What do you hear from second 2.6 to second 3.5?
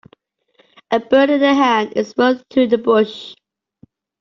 in the bush.